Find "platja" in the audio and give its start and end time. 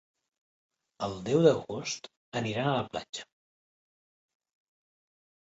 2.95-3.29